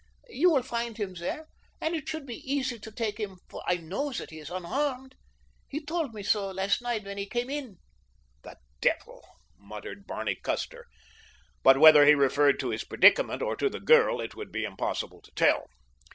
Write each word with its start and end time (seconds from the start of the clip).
You 0.29 0.49
will 0.49 0.63
find 0.63 0.97
him 0.97 1.13
there, 1.13 1.45
and 1.79 1.93
it 1.95 2.09
should 2.09 2.25
be 2.25 2.37
easy 2.51 2.79
to 2.79 2.91
take 2.91 3.19
him, 3.19 3.37
for 3.47 3.61
I 3.67 3.75
know 3.75 4.11
that 4.13 4.31
he 4.31 4.39
is 4.39 4.49
unarmed. 4.49 5.13
He 5.69 5.85
told 5.85 6.11
me 6.15 6.23
so 6.23 6.49
last 6.49 6.81
night 6.81 7.05
when 7.05 7.19
he 7.19 7.27
came 7.27 7.51
in." 7.51 7.77
"The 8.41 8.57
devil!" 8.81 9.23
muttered 9.59 10.07
Barney 10.07 10.33
Custer; 10.41 10.87
but 11.61 11.77
whether 11.77 12.03
he 12.07 12.15
referred 12.15 12.59
to 12.61 12.69
his 12.71 12.83
predicament 12.83 13.43
or 13.43 13.55
to 13.57 13.69
the 13.69 13.79
girl 13.79 14.19
it 14.21 14.33
would 14.35 14.51
be 14.51 14.63
impossible 14.65 15.21
to 15.21 15.29
tell. 15.35 15.67